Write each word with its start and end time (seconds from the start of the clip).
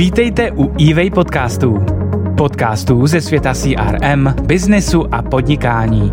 Vítejte 0.00 0.50
u 0.52 0.72
eWay 0.90 1.10
podcastů. 1.10 1.84
Podcastů 2.36 3.06
ze 3.06 3.20
světa 3.20 3.54
CRM, 3.54 4.34
biznesu 4.42 5.14
a 5.14 5.22
podnikání. 5.22 6.10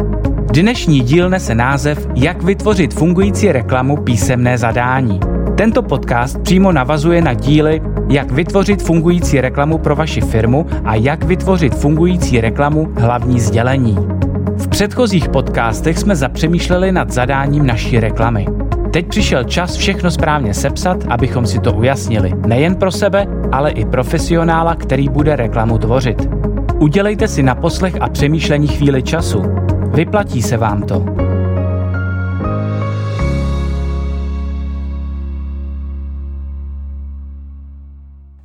Dnešní 0.53 0.99
díl 0.99 1.29
nese 1.29 1.55
název 1.55 2.07
Jak 2.15 2.43
vytvořit 2.43 2.93
fungující 2.93 3.51
reklamu 3.51 3.97
písemné 3.97 4.57
zadání. 4.57 5.19
Tento 5.57 5.83
podcast 5.83 6.41
přímo 6.41 6.71
navazuje 6.71 7.21
na 7.21 7.33
díly 7.33 7.81
Jak 8.09 8.31
vytvořit 8.31 8.81
fungující 8.81 9.41
reklamu 9.41 9.77
pro 9.77 9.95
vaši 9.95 10.21
firmu 10.21 10.65
a 10.85 10.95
Jak 10.95 11.23
vytvořit 11.23 11.75
fungující 11.75 12.41
reklamu 12.41 12.93
hlavní 12.97 13.39
sdělení. 13.39 13.97
V 14.57 14.67
předchozích 14.67 15.29
podcastech 15.29 15.97
jsme 15.97 16.15
zapřemýšleli 16.15 16.91
nad 16.91 17.11
zadáním 17.11 17.65
naší 17.65 17.99
reklamy. 17.99 18.45
Teď 18.93 19.07
přišel 19.07 19.43
čas 19.43 19.75
všechno 19.75 20.11
správně 20.11 20.53
sepsat, 20.53 20.97
abychom 21.09 21.45
si 21.45 21.59
to 21.59 21.73
ujasnili. 21.73 22.33
Nejen 22.47 22.75
pro 22.75 22.91
sebe, 22.91 23.27
ale 23.51 23.71
i 23.71 23.85
profesionála, 23.85 24.75
který 24.75 25.09
bude 25.09 25.35
reklamu 25.35 25.77
tvořit. 25.77 26.29
Udělejte 26.79 27.27
si 27.27 27.43
na 27.43 27.55
poslech 27.55 28.01
a 28.01 28.09
přemýšlení 28.09 28.67
chvíli 28.67 29.03
času. 29.03 29.43
Vyplatí 29.93 30.41
se 30.41 30.57
vám 30.57 30.83
to. 30.83 31.05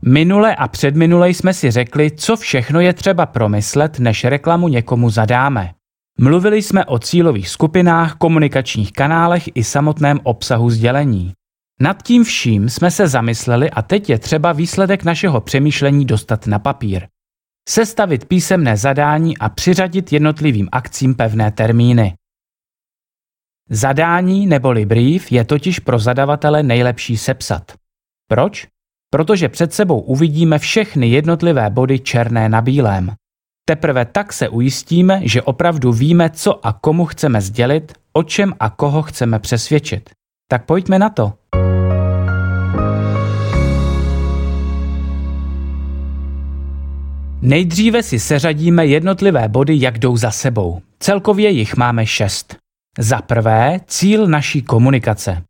Minule 0.04 0.56
a 0.56 0.68
předminule 0.68 1.30
jsme 1.30 1.54
si 1.54 1.70
řekli, 1.70 2.10
co 2.10 2.36
všechno 2.36 2.80
je 2.80 2.92
třeba 2.92 3.26
promyslet, 3.26 3.98
než 3.98 4.24
reklamu 4.24 4.68
někomu 4.68 5.10
zadáme. 5.10 5.70
Mluvili 6.18 6.62
jsme 6.62 6.84
o 6.84 6.98
cílových 6.98 7.48
skupinách, 7.48 8.14
komunikačních 8.14 8.92
kanálech 8.92 9.48
i 9.54 9.64
samotném 9.64 10.20
obsahu 10.22 10.70
sdělení. 10.70 11.32
Nad 11.80 12.02
tím 12.02 12.24
vším 12.24 12.68
jsme 12.68 12.90
se 12.90 13.08
zamysleli 13.08 13.70
a 13.70 13.82
teď 13.82 14.10
je 14.10 14.18
třeba 14.18 14.52
výsledek 14.52 15.04
našeho 15.04 15.40
přemýšlení 15.40 16.04
dostat 16.04 16.46
na 16.46 16.58
papír. 16.58 17.06
Sestavit 17.68 18.24
písemné 18.24 18.76
zadání 18.76 19.38
a 19.38 19.48
přiřadit 19.48 20.12
jednotlivým 20.12 20.68
akcím 20.72 21.14
pevné 21.14 21.50
termíny. 21.50 22.14
Zadání 23.70 24.46
neboli 24.46 24.86
brief 24.86 25.32
je 25.32 25.44
totiž 25.44 25.78
pro 25.78 25.98
zadavatele 25.98 26.62
nejlepší 26.62 27.16
sepsat. 27.16 27.72
Proč? 28.28 28.66
Protože 29.10 29.48
před 29.48 29.72
sebou 29.72 30.00
uvidíme 30.00 30.58
všechny 30.58 31.08
jednotlivé 31.08 31.70
body 31.70 31.98
černé 31.98 32.48
na 32.48 32.60
bílém. 32.60 33.14
Teprve 33.64 34.04
tak 34.04 34.32
se 34.32 34.48
ujistíme, 34.48 35.20
že 35.24 35.42
opravdu 35.42 35.92
víme, 35.92 36.30
co 36.30 36.66
a 36.66 36.72
komu 36.72 37.06
chceme 37.06 37.40
sdělit, 37.40 37.92
o 38.12 38.22
čem 38.22 38.54
a 38.60 38.70
koho 38.70 39.02
chceme 39.02 39.38
přesvědčit. 39.38 40.10
Tak 40.50 40.64
pojďme 40.64 40.98
na 40.98 41.10
to. 41.10 41.32
Nejdříve 47.42 48.02
si 48.02 48.18
seřadíme 48.18 48.86
jednotlivé 48.86 49.48
body, 49.48 49.80
jak 49.80 49.98
jdou 49.98 50.16
za 50.16 50.30
sebou. 50.30 50.82
Celkově 50.98 51.50
jich 51.50 51.76
máme 51.76 52.06
šest. 52.06 52.56
Za 52.98 53.22
prvé, 53.22 53.80
cíl 53.86 54.26
naší 54.26 54.62
komunikace. 54.62 55.42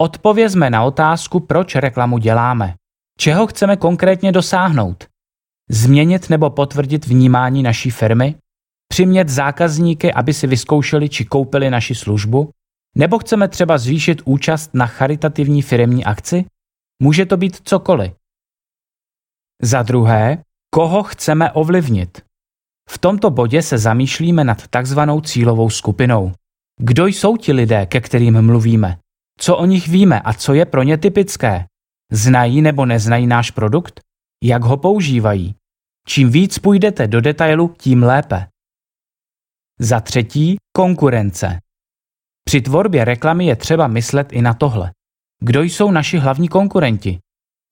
Odpovězme 0.00 0.70
na 0.70 0.84
otázku, 0.84 1.40
proč 1.40 1.74
reklamu 1.74 2.18
děláme. 2.18 2.74
Čeho 3.18 3.46
chceme 3.46 3.76
konkrétně 3.76 4.32
dosáhnout? 4.32 5.04
Změnit 5.70 6.30
nebo 6.30 6.50
potvrdit 6.50 7.06
vnímání 7.06 7.62
naší 7.62 7.90
firmy? 7.90 8.34
Přimět 8.88 9.28
zákazníky, 9.28 10.12
aby 10.12 10.34
si 10.34 10.46
vyzkoušeli 10.46 11.08
či 11.08 11.24
koupili 11.24 11.70
naši 11.70 11.94
službu? 11.94 12.50
Nebo 12.96 13.18
chceme 13.18 13.48
třeba 13.48 13.78
zvýšit 13.78 14.22
účast 14.24 14.74
na 14.74 14.86
charitativní 14.86 15.62
firmní 15.62 16.04
akci? 16.04 16.44
Může 17.02 17.26
to 17.26 17.36
být 17.36 17.60
cokoliv. 17.64 18.12
Za 19.62 19.82
druhé, 19.82 20.42
koho 20.74 21.02
chceme 21.02 21.52
ovlivnit? 21.52 22.22
V 22.90 22.98
tomto 22.98 23.30
bodě 23.30 23.62
se 23.62 23.78
zamýšlíme 23.78 24.44
nad 24.44 24.66
takzvanou 24.66 25.20
cílovou 25.20 25.70
skupinou. 25.70 26.32
Kdo 26.80 27.06
jsou 27.06 27.36
ti 27.36 27.52
lidé, 27.52 27.86
ke 27.86 28.00
kterým 28.00 28.42
mluvíme? 28.42 28.98
Co 29.38 29.56
o 29.56 29.64
nich 29.66 29.88
víme 29.88 30.20
a 30.20 30.32
co 30.32 30.54
je 30.54 30.64
pro 30.64 30.82
ně 30.82 30.98
typické? 30.98 31.66
Znají 32.12 32.62
nebo 32.62 32.86
neznají 32.86 33.26
náš 33.26 33.50
produkt? 33.50 34.00
Jak 34.46 34.64
ho 34.64 34.76
používají? 34.76 35.54
Čím 36.06 36.30
víc 36.30 36.58
půjdete 36.58 37.06
do 37.06 37.20
detailu, 37.20 37.74
tím 37.78 38.02
lépe. 38.02 38.46
Za 39.80 40.00
třetí, 40.00 40.56
konkurence. 40.76 41.60
Při 42.44 42.60
tvorbě 42.60 43.04
reklamy 43.04 43.46
je 43.46 43.56
třeba 43.56 43.86
myslet 43.86 44.32
i 44.32 44.42
na 44.42 44.54
tohle. 44.54 44.92
Kdo 45.40 45.62
jsou 45.62 45.90
naši 45.90 46.18
hlavní 46.18 46.48
konkurenti? 46.48 47.18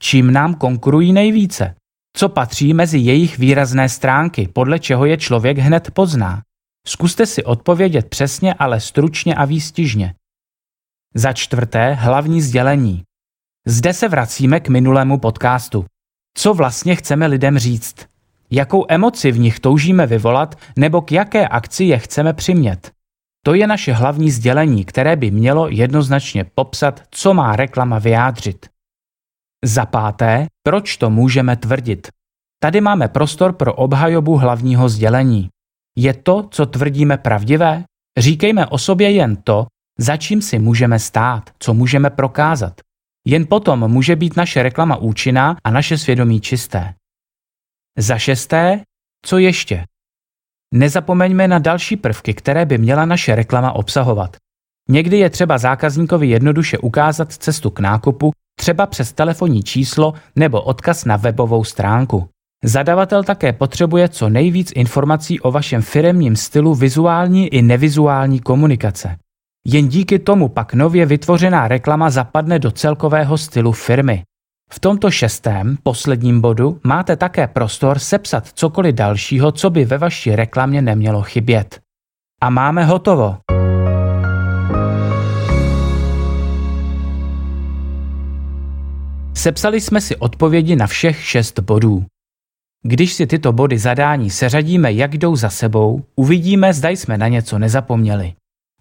Čím 0.00 0.32
nám 0.32 0.54
konkurují 0.54 1.12
nejvíce? 1.12 1.74
Co 2.16 2.28
patří 2.28 2.74
mezi 2.74 2.98
jejich 2.98 3.38
výrazné 3.38 3.88
stránky, 3.88 4.48
podle 4.48 4.78
čeho 4.78 5.04
je 5.04 5.16
člověk 5.16 5.58
hned 5.58 5.90
pozná? 5.90 6.42
Zkuste 6.86 7.26
si 7.26 7.44
odpovědět 7.44 8.08
přesně, 8.08 8.54
ale 8.54 8.80
stručně 8.80 9.34
a 9.34 9.44
výstižně. 9.44 10.14
Za 11.14 11.32
čtvrté, 11.32 11.94
hlavní 11.94 12.42
sdělení. 12.42 13.02
Zde 13.66 13.94
se 13.94 14.08
vracíme 14.08 14.60
k 14.60 14.68
minulému 14.68 15.18
podcastu. 15.18 15.84
Co 16.34 16.54
vlastně 16.54 16.97
chceme 16.97 17.26
lidem 17.26 17.59
říct? 17.59 17.97
Jakou 18.50 18.84
emoci 18.88 19.32
v 19.32 19.38
nich 19.38 19.60
toužíme 19.60 20.06
vyvolat 20.06 20.54
nebo 20.76 21.03
k 21.03 21.12
jaké 21.12 21.48
akci 21.48 21.84
je 21.84 21.98
chceme 21.98 22.32
přimět? 22.32 22.91
To 23.44 23.54
je 23.54 23.66
naše 23.66 23.93
hlavní 23.93 24.31
sdělení, 24.31 24.84
které 24.84 25.16
by 25.16 25.31
mělo 25.31 25.69
jednoznačně 25.69 26.44
popsat, 26.44 27.03
co 27.10 27.34
má 27.34 27.56
reklama 27.56 27.98
vyjádřit. 27.98 28.66
Za 29.65 29.87
páté, 29.87 30.47
proč 30.62 30.97
to 30.97 31.10
můžeme 31.10 31.56
tvrdit? 31.56 32.09
Tady 32.62 32.81
máme 32.81 33.09
prostor 33.09 33.53
pro 33.53 33.75
obhajobu 33.75 34.37
hlavního 34.37 34.88
sdělení. 34.88 35.49
Je 35.97 36.14
to, 36.14 36.49
co 36.50 36.66
tvrdíme, 36.66 37.19
pravdivé? 37.19 37.84
Říkejme 38.19 38.66
o 38.66 38.78
sobě 38.78 39.10
jen 39.10 39.37
to, 39.37 39.66
za 39.99 40.16
čím 40.16 40.43
si 40.43 40.59
můžeme 40.59 40.99
stát, 40.99 41.50
co 41.59 41.75
můžeme 41.75 42.10
prokázat. 42.10 42.81
Jen 43.26 43.46
potom 43.46 43.88
může 43.88 44.16
být 44.16 44.36
naše 44.36 44.62
reklama 44.62 44.96
účinná 44.96 45.56
a 45.64 45.70
naše 45.70 45.98
svědomí 45.98 46.40
čisté. 46.40 46.94
Za 47.98 48.18
šesté, 48.18 48.80
co 49.26 49.38
ještě? 49.38 49.84
Nezapomeňme 50.74 51.48
na 51.48 51.58
další 51.58 51.96
prvky, 51.96 52.34
které 52.34 52.66
by 52.66 52.78
měla 52.78 53.04
naše 53.04 53.34
reklama 53.34 53.72
obsahovat. 53.72 54.36
Někdy 54.88 55.18
je 55.18 55.30
třeba 55.30 55.58
zákazníkovi 55.58 56.28
jednoduše 56.28 56.78
ukázat 56.78 57.32
cestu 57.32 57.70
k 57.70 57.80
nákupu, 57.80 58.32
třeba 58.58 58.86
přes 58.86 59.12
telefonní 59.12 59.62
číslo 59.62 60.14
nebo 60.36 60.62
odkaz 60.62 61.04
na 61.04 61.16
webovou 61.16 61.64
stránku. 61.64 62.28
Zadavatel 62.64 63.24
také 63.24 63.52
potřebuje 63.52 64.08
co 64.08 64.28
nejvíc 64.28 64.72
informací 64.74 65.40
o 65.40 65.50
vašem 65.50 65.82
firemním 65.82 66.36
stylu 66.36 66.74
vizuální 66.74 67.48
i 67.48 67.62
nevizuální 67.62 68.40
komunikace. 68.40 69.16
Jen 69.66 69.88
díky 69.88 70.18
tomu 70.18 70.48
pak 70.48 70.74
nově 70.74 71.06
vytvořená 71.06 71.68
reklama 71.68 72.10
zapadne 72.10 72.58
do 72.58 72.70
celkového 72.70 73.38
stylu 73.38 73.72
firmy. 73.72 74.22
V 74.70 74.80
tomto 74.80 75.10
šestém, 75.10 75.76
posledním 75.82 76.40
bodu, 76.40 76.80
máte 76.84 77.16
také 77.16 77.46
prostor 77.46 77.98
sepsat 77.98 78.48
cokoliv 78.48 78.94
dalšího, 78.94 79.52
co 79.52 79.70
by 79.70 79.84
ve 79.84 79.98
vaší 79.98 80.36
reklamě 80.36 80.82
nemělo 80.82 81.22
chybět. 81.22 81.80
A 82.40 82.50
máme 82.50 82.84
hotovo. 82.84 83.36
Sepsali 89.34 89.80
jsme 89.80 90.00
si 90.00 90.16
odpovědi 90.16 90.76
na 90.76 90.86
všech 90.86 91.24
šest 91.24 91.58
bodů. 91.58 92.04
Když 92.82 93.12
si 93.12 93.26
tyto 93.26 93.52
body 93.52 93.78
zadání 93.78 94.30
seřadíme, 94.30 94.92
jak 94.92 95.14
jdou 95.14 95.36
za 95.36 95.50
sebou, 95.50 96.04
uvidíme, 96.16 96.74
zda 96.74 96.88
jsme 96.88 97.18
na 97.18 97.28
něco 97.28 97.58
nezapomněli. 97.58 98.32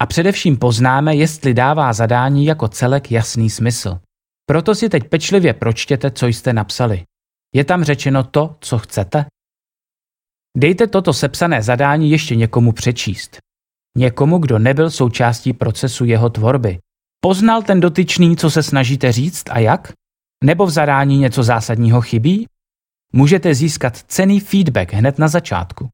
A 0.02 0.06
především 0.06 0.56
poznáme, 0.56 1.16
jestli 1.16 1.54
dává 1.54 1.92
zadání 1.92 2.46
jako 2.46 2.68
celek 2.68 3.10
jasný 3.10 3.50
smysl. 3.50 3.98
Proto 4.46 4.74
si 4.74 4.88
teď 4.88 5.08
pečlivě 5.08 5.54
pročtěte, 5.54 6.10
co 6.10 6.26
jste 6.26 6.52
napsali. 6.52 7.04
Je 7.54 7.64
tam 7.64 7.84
řečeno 7.84 8.24
to, 8.24 8.56
co 8.60 8.78
chcete? 8.78 9.24
Dejte 10.56 10.86
toto 10.86 11.12
sepsané 11.12 11.62
zadání 11.62 12.10
ještě 12.10 12.36
někomu 12.36 12.72
přečíst. 12.72 13.38
Někomu, 13.98 14.38
kdo 14.38 14.58
nebyl 14.58 14.90
součástí 14.90 15.52
procesu 15.52 16.04
jeho 16.04 16.30
tvorby. 16.30 16.78
Poznal 17.20 17.62
ten 17.62 17.80
dotyčný, 17.80 18.36
co 18.36 18.50
se 18.50 18.62
snažíte 18.62 19.12
říct 19.12 19.44
a 19.50 19.58
jak? 19.58 19.92
Nebo 20.44 20.66
v 20.66 20.70
zadání 20.70 21.18
něco 21.18 21.42
zásadního 21.42 22.00
chybí? 22.00 22.46
Můžete 23.12 23.54
získat 23.54 23.96
cený 23.96 24.40
feedback 24.40 24.92
hned 24.92 25.18
na 25.18 25.28
začátku. 25.28 25.88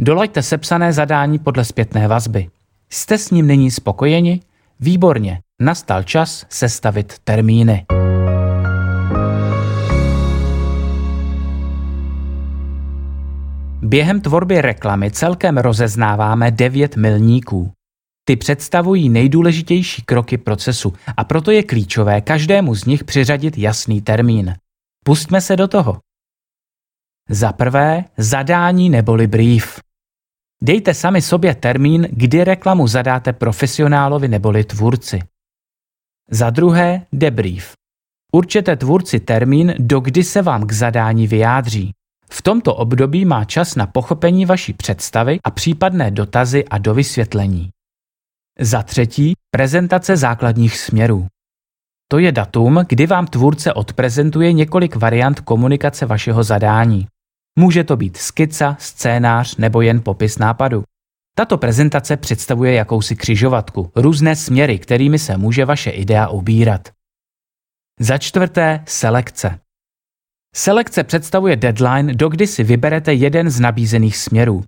Dolaďte 0.00 0.42
sepsané 0.42 0.92
zadání 0.92 1.38
podle 1.38 1.64
zpětné 1.64 2.08
vazby. 2.08 2.50
Jste 2.92 3.18
s 3.18 3.30
ním 3.30 3.46
nyní 3.46 3.70
spokojeni? 3.70 4.40
Výborně, 4.80 5.40
nastal 5.60 6.02
čas 6.02 6.46
sestavit 6.48 7.18
termíny. 7.24 7.86
Během 13.82 14.20
tvorby 14.20 14.60
reklamy 14.60 15.10
celkem 15.10 15.58
rozeznáváme 15.58 16.50
devět 16.50 16.96
milníků. 16.96 17.72
Ty 18.24 18.36
představují 18.36 19.08
nejdůležitější 19.08 20.02
kroky 20.02 20.38
procesu 20.38 20.92
a 21.16 21.24
proto 21.24 21.50
je 21.50 21.62
klíčové 21.62 22.20
každému 22.20 22.74
z 22.74 22.84
nich 22.84 23.04
přiřadit 23.04 23.58
jasný 23.58 24.02
termín. 24.02 24.54
Pustme 25.04 25.40
se 25.40 25.56
do 25.56 25.68
toho. 25.68 25.98
Za 27.28 27.52
prvé, 27.52 28.04
zadání 28.16 28.90
neboli 28.90 29.26
brief. 29.26 29.80
Dejte 30.64 30.94
sami 30.94 31.22
sobě 31.22 31.54
termín, 31.54 32.08
kdy 32.10 32.44
reklamu 32.44 32.86
zadáte 32.86 33.32
profesionálovi 33.32 34.28
neboli 34.28 34.64
tvůrci. 34.64 35.20
Za 36.30 36.50
druhé, 36.50 37.06
debrief. 37.12 37.72
Určete 38.32 38.76
tvůrci 38.76 39.20
termín, 39.20 39.74
do 39.78 40.00
kdy 40.00 40.24
se 40.24 40.42
vám 40.42 40.66
k 40.66 40.72
zadání 40.72 41.26
vyjádří. 41.26 41.92
V 42.30 42.42
tomto 42.42 42.74
období 42.74 43.24
má 43.24 43.44
čas 43.44 43.74
na 43.74 43.86
pochopení 43.86 44.46
vaší 44.46 44.72
představy 44.72 45.38
a 45.44 45.50
případné 45.50 46.10
dotazy 46.10 46.64
a 46.64 46.78
dovysvětlení. 46.78 47.70
Za 48.58 48.82
třetí, 48.82 49.34
prezentace 49.50 50.16
základních 50.16 50.78
směrů. 50.78 51.26
To 52.08 52.18
je 52.18 52.32
datum, 52.32 52.84
kdy 52.88 53.06
vám 53.06 53.26
tvůrce 53.26 53.72
odprezentuje 53.72 54.52
několik 54.52 54.96
variant 54.96 55.40
komunikace 55.40 56.06
vašeho 56.06 56.42
zadání. 56.42 57.06
Může 57.58 57.84
to 57.84 57.96
být 57.96 58.16
skica, 58.16 58.76
scénář 58.78 59.56
nebo 59.56 59.80
jen 59.80 60.00
popis 60.00 60.38
nápadu. 60.38 60.84
Tato 61.36 61.58
prezentace 61.58 62.16
představuje 62.16 62.72
jakousi 62.72 63.16
křižovatku, 63.16 63.92
různé 63.96 64.36
směry, 64.36 64.78
kterými 64.78 65.18
se 65.18 65.36
může 65.36 65.64
vaše 65.64 65.90
idea 65.90 66.28
ubírat. 66.28 66.88
Za 68.00 68.18
čtvrté, 68.18 68.84
selekce. 68.88 69.60
Selekce 70.54 71.04
představuje 71.04 71.56
deadline, 71.56 72.14
do 72.14 72.28
kdy 72.28 72.46
si 72.46 72.64
vyberete 72.64 73.14
jeden 73.14 73.50
z 73.50 73.60
nabízených 73.60 74.16
směrů. 74.16 74.64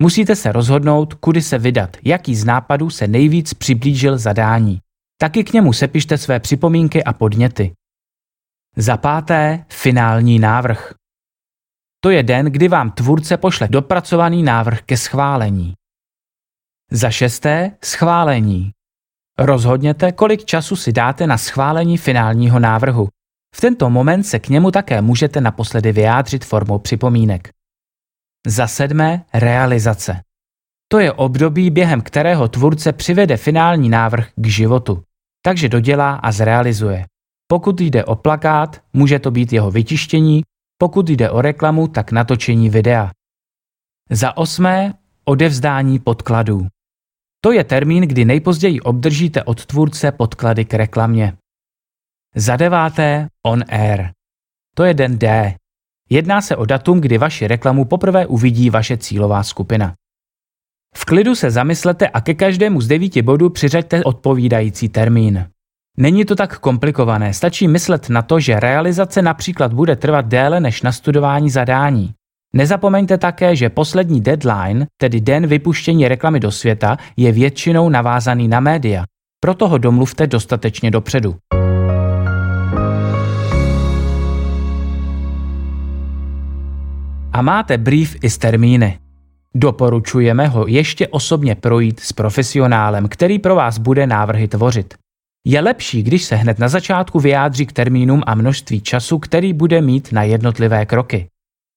Musíte 0.00 0.36
se 0.36 0.52
rozhodnout, 0.52 1.14
kudy 1.14 1.42
se 1.42 1.58
vydat, 1.58 1.96
jaký 2.04 2.36
z 2.36 2.44
nápadů 2.44 2.90
se 2.90 3.08
nejvíc 3.08 3.54
přiblížil 3.54 4.18
zadání. 4.18 4.78
Taky 5.20 5.44
k 5.44 5.52
němu 5.52 5.72
sepište 5.72 6.18
své 6.18 6.40
připomínky 6.40 7.04
a 7.04 7.12
podněty. 7.12 7.72
Za 8.76 8.96
páté, 8.96 9.64
finální 9.68 10.38
návrh. 10.38 10.94
To 12.04 12.10
je 12.10 12.22
den, 12.22 12.46
kdy 12.46 12.68
vám 12.68 12.90
tvůrce 12.90 13.36
pošle 13.36 13.68
dopracovaný 13.68 14.42
návrh 14.42 14.82
ke 14.82 14.96
schválení. 14.96 15.74
Za 16.90 17.10
šesté, 17.10 17.76
schválení. 17.84 18.70
Rozhodněte, 19.38 20.12
kolik 20.12 20.44
času 20.44 20.76
si 20.76 20.92
dáte 20.92 21.26
na 21.26 21.38
schválení 21.38 21.98
finálního 21.98 22.58
návrhu. 22.58 23.08
V 23.56 23.60
tento 23.60 23.90
moment 23.90 24.22
se 24.22 24.38
k 24.38 24.48
němu 24.48 24.70
také 24.70 25.02
můžete 25.02 25.40
naposledy 25.40 25.92
vyjádřit 25.92 26.44
formou 26.44 26.78
připomínek. 26.78 27.50
Za 28.46 28.66
sedmé, 28.66 29.24
realizace. 29.34 30.20
To 30.88 30.98
je 30.98 31.12
období, 31.12 31.70
během 31.70 32.00
kterého 32.00 32.48
tvůrce 32.48 32.92
přivede 32.92 33.36
finální 33.36 33.88
návrh 33.88 34.28
k 34.36 34.46
životu, 34.46 35.02
takže 35.44 35.68
dodělá 35.68 36.14
a 36.14 36.32
zrealizuje. 36.32 37.06
Pokud 37.46 37.80
jde 37.80 38.04
o 38.04 38.16
plakát, 38.16 38.82
může 38.92 39.18
to 39.18 39.30
být 39.30 39.52
jeho 39.52 39.70
vytištění, 39.70 40.42
pokud 40.82 41.10
jde 41.10 41.30
o 41.30 41.42
reklamu, 41.42 41.88
tak 41.88 42.12
natočení 42.12 42.70
videa. 42.70 43.10
Za 44.10 44.36
osmé, 44.36 44.94
odevzdání 45.24 45.98
podkladů. 45.98 46.66
To 47.40 47.52
je 47.52 47.64
termín, 47.64 48.02
kdy 48.02 48.24
nejpozději 48.24 48.80
obdržíte 48.80 49.42
od 49.44 49.66
tvůrce 49.66 50.12
podklady 50.12 50.64
k 50.64 50.74
reklamě. 50.74 51.36
Za 52.34 52.56
deváté, 52.56 53.28
on 53.46 53.64
air. 53.68 54.10
To 54.74 54.84
je 54.84 54.94
den 54.94 55.18
D. 55.18 55.54
Jedná 56.10 56.40
se 56.40 56.56
o 56.56 56.64
datum, 56.64 57.00
kdy 57.00 57.18
vaši 57.18 57.46
reklamu 57.46 57.84
poprvé 57.84 58.26
uvidí 58.26 58.70
vaše 58.70 58.96
cílová 58.96 59.42
skupina. 59.42 59.94
V 60.94 61.04
klidu 61.04 61.34
se 61.34 61.50
zamyslete 61.50 62.08
a 62.08 62.20
ke 62.20 62.34
každému 62.34 62.80
z 62.80 62.88
devíti 62.88 63.22
bodů 63.22 63.50
přiřaďte 63.50 64.04
odpovídající 64.04 64.88
termín. 64.88 65.51
Není 65.98 66.24
to 66.24 66.34
tak 66.34 66.58
komplikované, 66.58 67.34
stačí 67.34 67.68
myslet 67.68 68.08
na 68.08 68.22
to, 68.22 68.40
že 68.40 68.60
realizace 68.60 69.22
například 69.22 69.72
bude 69.72 69.96
trvat 69.96 70.26
déle 70.26 70.60
než 70.60 70.82
nastudování 70.82 71.50
zadání. 71.50 72.14
Nezapomeňte 72.54 73.18
také, 73.18 73.56
že 73.56 73.68
poslední 73.68 74.20
deadline, 74.20 74.86
tedy 74.96 75.20
den 75.20 75.46
vypuštění 75.46 76.08
reklamy 76.08 76.40
do 76.40 76.50
světa, 76.50 76.96
je 77.16 77.32
většinou 77.32 77.88
navázaný 77.88 78.48
na 78.48 78.60
média. 78.60 79.04
Proto 79.40 79.68
ho 79.68 79.78
domluvte 79.78 80.26
dostatečně 80.26 80.90
dopředu. 80.90 81.36
A 87.32 87.42
máte 87.42 87.78
brief 87.78 88.16
i 88.22 88.30
s 88.30 88.38
termíny. 88.38 88.98
Doporučujeme 89.54 90.48
ho 90.48 90.66
ještě 90.66 91.08
osobně 91.08 91.54
projít 91.54 92.00
s 92.00 92.12
profesionálem, 92.12 93.08
který 93.08 93.38
pro 93.38 93.54
vás 93.54 93.78
bude 93.78 94.06
návrhy 94.06 94.48
tvořit. 94.48 95.01
Je 95.46 95.60
lepší, 95.60 96.02
když 96.02 96.24
se 96.24 96.36
hned 96.36 96.58
na 96.58 96.68
začátku 96.68 97.20
vyjádří 97.20 97.66
k 97.66 97.72
termínům 97.72 98.22
a 98.26 98.34
množství 98.34 98.80
času, 98.80 99.18
který 99.18 99.52
bude 99.52 99.80
mít 99.80 100.12
na 100.12 100.22
jednotlivé 100.22 100.86
kroky. 100.86 101.28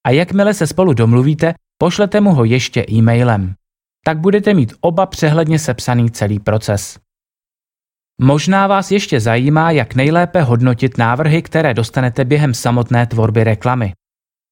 A 0.07 0.09
jakmile 0.09 0.53
se 0.53 0.67
spolu 0.67 0.93
domluvíte, 0.93 1.53
pošlete 1.77 2.21
mu 2.21 2.33
ho 2.33 2.43
ještě 2.43 2.85
e-mailem. 2.91 3.53
Tak 4.05 4.19
budete 4.19 4.53
mít 4.53 4.73
oba 4.81 5.05
přehledně 5.05 5.59
sepsaný 5.59 6.11
celý 6.11 6.39
proces. 6.39 6.99
Možná 8.21 8.67
vás 8.67 8.91
ještě 8.91 9.19
zajímá, 9.19 9.71
jak 9.71 9.95
nejlépe 9.95 10.41
hodnotit 10.41 10.97
návrhy, 10.97 11.41
které 11.41 11.73
dostanete 11.73 12.25
během 12.25 12.53
samotné 12.53 13.07
tvorby 13.07 13.43
reklamy. 13.43 13.93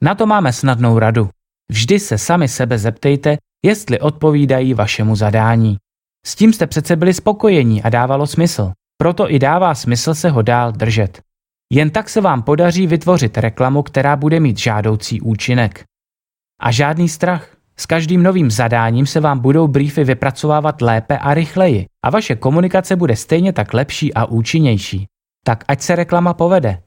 Na 0.04 0.16
to 0.16 0.26
máme 0.26 0.54
snadnou 0.54 1.00
radu. 1.00 1.30
Vždy 1.72 2.00
se 2.00 2.18
sami 2.18 2.48
sebe 2.48 2.78
zeptejte, 2.78 3.38
jestli 3.66 4.00
odpovídají 4.00 4.74
vašemu 4.74 5.16
zadání. 5.16 5.78
S 6.26 6.36
tím 6.36 6.54
jste 6.54 6.68
přece 6.68 6.96
byli 6.96 7.14
spokojení 7.14 7.84
a 7.84 7.90
dávalo 7.90 8.28
smysl. 8.28 8.72
Proto 9.04 9.32
i 9.32 9.40
dává 9.40 9.76
smysl 9.76 10.14
se 10.14 10.30
ho 10.30 10.42
dál 10.42 10.72
držet. 10.72 11.22
Jen 11.74 11.90
tak 11.90 12.10
se 12.10 12.22
vám 12.22 12.42
podaří 12.42 12.88
vytvořit 12.88 13.38
reklamu, 13.38 13.84
která 13.84 14.16
bude 14.16 14.40
mít 14.40 14.58
žádoucí 14.58 15.22
účinek. 15.22 15.84
A 16.62 16.72
žádný 16.72 17.10
strach. 17.10 17.48
S 17.78 17.86
každým 17.86 18.24
novým 18.24 18.52
zadáním 18.52 19.06
se 19.06 19.20
vám 19.20 19.40
budou 19.40 19.68
briefy 19.68 20.04
vypracovávat 20.04 20.82
lépe 20.82 21.18
a 21.18 21.34
rychleji 21.34 21.86
a 22.06 22.10
vaše 22.10 22.36
komunikace 22.36 22.96
bude 22.96 23.16
stejně 23.16 23.54
tak 23.54 23.74
lepší 23.74 24.14
a 24.14 24.26
účinnější. 24.26 25.06
Tak 25.46 25.64
ať 25.68 25.82
se 25.82 25.96
reklama 25.96 26.34
povede. 26.34 26.82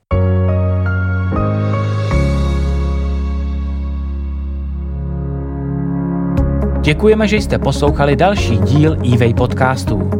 Děkujeme, 6.81 7.29
že 7.29 7.37
jste 7.37 7.59
poslouchali 7.59 8.17
další 8.17 8.59
díl 8.59 8.97
eWay 9.15 9.35
podcastů. 9.35 10.11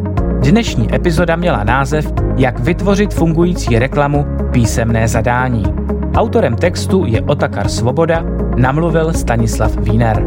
Dnešní 0.51 0.95
epizoda 0.95 1.37
měla 1.37 1.65
název 1.65 2.13
Jak 2.37 2.59
vytvořit 2.59 3.15
fungující 3.15 3.79
reklamu 3.79 4.27
písemné 4.53 5.09
zadání. 5.09 5.65
Autorem 6.15 6.57
textu 6.57 7.05
je 7.07 7.23
Otakar 7.23 7.69
Svoboda, 7.69 8.25
namluvil 8.57 9.13
Stanislav 9.13 9.77
Wiener. 9.77 10.23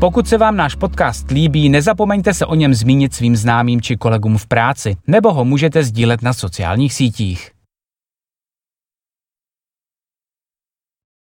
Pokud 0.00 0.28
se 0.28 0.38
vám 0.38 0.56
náš 0.56 0.74
podcast 0.74 1.30
líbí, 1.30 1.68
nezapomeňte 1.68 2.34
se 2.34 2.46
o 2.46 2.54
něm 2.54 2.74
zmínit 2.74 3.14
svým 3.14 3.36
známým 3.36 3.80
či 3.80 3.96
kolegům 3.96 4.38
v 4.38 4.46
práci, 4.46 4.96
nebo 5.06 5.32
ho 5.32 5.44
můžete 5.44 5.82
sdílet 5.82 6.22
na 6.22 6.32
sociálních 6.32 6.94
sítích. 6.94 7.57